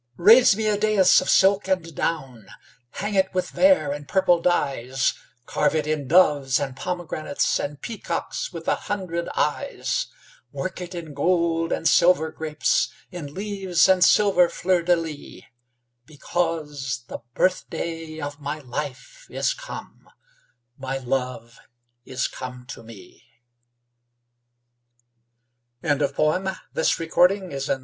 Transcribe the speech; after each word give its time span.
Raise 0.17 0.57
me 0.57 0.65
a 0.65 0.79
dais 0.79 1.21
of 1.21 1.29
silk 1.29 1.67
and 1.67 1.93
down; 1.93 2.47
Hang 2.93 3.13
it 3.13 3.31
with 3.35 3.51
vair 3.51 3.91
and 3.91 4.07
purple 4.07 4.41
dyes; 4.41 5.13
Carve 5.45 5.75
it 5.75 5.85
in 5.85 6.07
doves 6.07 6.59
and 6.59 6.75
pomegranates, 6.75 7.59
And 7.59 7.79
peacocks 7.79 8.51
with 8.51 8.67
a 8.67 8.73
hundred 8.89 9.29
eyes; 9.35 10.07
Work 10.51 10.81
it 10.81 10.95
in 10.95 11.13
gold 11.13 11.71
and 11.71 11.87
silver 11.87 12.31
grapes, 12.31 12.89
In 13.11 13.35
leaves 13.35 13.87
and 13.87 14.03
silver 14.03 14.49
fleurs 14.49 14.85
de 14.87 14.95
lys; 14.95 15.43
Because 16.07 17.03
the 17.07 17.19
birthday 17.35 18.19
of 18.19 18.41
my 18.41 18.57
life 18.57 19.27
Is 19.29 19.53
come, 19.53 20.09
my 20.79 20.97
love 20.97 21.59
is 22.05 22.27
come 22.27 22.65
to 22.69 22.81
me. 22.81 23.21
REMEMBER. 25.83 26.11
SONNET. 26.17 27.79